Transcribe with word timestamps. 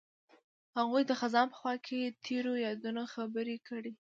هغوی 0.77 1.03
د 1.07 1.11
خزان 1.19 1.47
په 1.51 1.57
خوا 1.59 1.73
کې 1.85 2.15
تیرو 2.25 2.53
یادونو 2.67 3.01
خبرې 3.13 3.57
کړې. 3.67 3.91